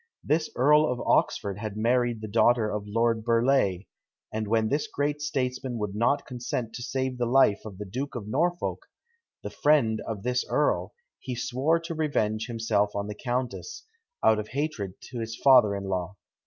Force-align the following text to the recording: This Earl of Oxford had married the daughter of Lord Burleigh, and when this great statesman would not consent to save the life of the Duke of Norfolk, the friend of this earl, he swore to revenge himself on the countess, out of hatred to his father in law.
This 0.23 0.49
Earl 0.55 0.91
of 0.91 0.99
Oxford 1.01 1.59
had 1.59 1.77
married 1.77 2.21
the 2.21 2.27
daughter 2.27 2.67
of 2.71 2.85
Lord 2.87 3.23
Burleigh, 3.23 3.81
and 4.33 4.47
when 4.47 4.67
this 4.67 4.87
great 4.87 5.21
statesman 5.21 5.77
would 5.77 5.93
not 5.93 6.25
consent 6.25 6.73
to 6.73 6.81
save 6.81 7.19
the 7.19 7.27
life 7.27 7.61
of 7.65 7.77
the 7.77 7.85
Duke 7.85 8.15
of 8.15 8.27
Norfolk, 8.27 8.79
the 9.43 9.51
friend 9.51 10.01
of 10.07 10.23
this 10.23 10.43
earl, 10.49 10.95
he 11.19 11.35
swore 11.35 11.79
to 11.81 11.93
revenge 11.93 12.47
himself 12.47 12.95
on 12.95 13.05
the 13.05 13.13
countess, 13.13 13.85
out 14.23 14.39
of 14.39 14.47
hatred 14.47 14.99
to 15.01 15.19
his 15.19 15.35
father 15.35 15.75
in 15.75 15.83
law. 15.83 16.15